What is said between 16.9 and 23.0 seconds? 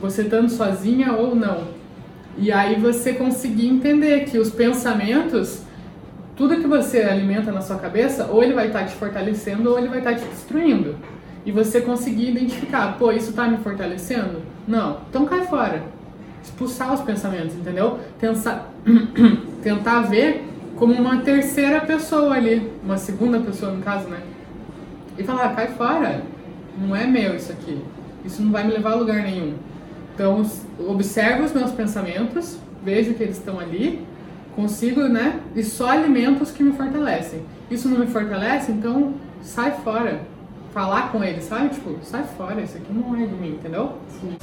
os pensamentos, entendeu? Tentar, tentar ver como uma terceira pessoa ali, uma